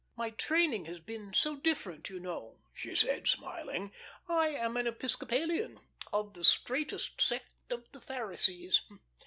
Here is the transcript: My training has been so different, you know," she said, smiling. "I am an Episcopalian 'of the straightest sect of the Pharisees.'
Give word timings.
My 0.17 0.31
training 0.31 0.85
has 0.85 0.99
been 0.99 1.31
so 1.31 1.55
different, 1.57 2.09
you 2.09 2.19
know," 2.19 2.57
she 2.73 2.95
said, 2.95 3.27
smiling. 3.27 3.91
"I 4.27 4.47
am 4.47 4.75
an 4.75 4.87
Episcopalian 4.87 5.79
'of 6.11 6.33
the 6.33 6.43
straightest 6.43 7.21
sect 7.21 7.71
of 7.71 7.83
the 7.91 8.01
Pharisees.' 8.01 8.81